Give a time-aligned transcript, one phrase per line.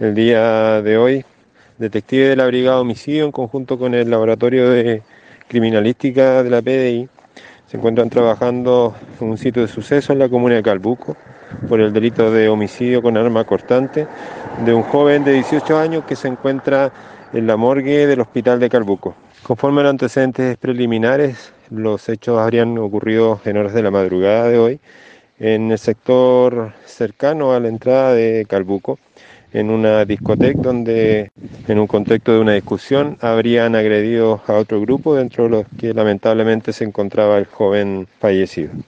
[0.00, 1.24] El día de hoy,
[1.76, 5.02] detectives de la Brigada Homicidio en conjunto con el Laboratorio de
[5.48, 7.08] Criminalística de la PDI
[7.66, 11.16] se encuentran trabajando en un sitio de suceso en la comuna de Calbuco
[11.68, 14.06] por el delito de homicidio con arma cortante
[14.64, 16.92] de un joven de 18 años que se encuentra
[17.32, 19.16] en la morgue del hospital de Calbuco.
[19.42, 24.58] Conforme a los antecedentes preliminares, los hechos habrían ocurrido en horas de la madrugada de
[24.60, 24.80] hoy
[25.40, 28.98] en el sector cercano a la entrada de Calbuco,
[29.52, 31.30] en una discoteca donde,
[31.66, 35.94] en un contexto de una discusión, habrían agredido a otro grupo, dentro de los que
[35.94, 38.78] lamentablemente se encontraba el joven fallecido.